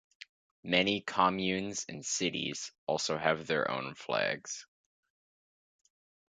[0.63, 4.65] Many communes and cities also have their own flags.